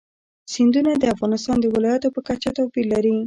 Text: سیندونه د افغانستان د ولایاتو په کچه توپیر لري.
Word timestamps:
سیندونه 0.53 0.91
د 0.97 1.03
افغانستان 1.15 1.57
د 1.61 1.65
ولایاتو 1.75 2.13
په 2.15 2.21
کچه 2.27 2.49
توپیر 2.57 2.85
لري. 2.93 3.15